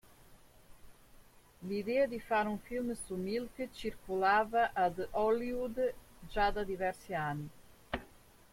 L'idea 1.61 2.07
di 2.07 2.19
fare 2.19 2.49
un 2.49 2.57
film 2.57 2.91
su 2.93 3.13
Milk 3.13 3.67
circolava 3.71 4.71
ad 4.73 5.07
Hollywood 5.11 5.93
già 6.21 6.49
da 6.49 6.63
diversi 6.63 7.13
anni. 7.13 7.49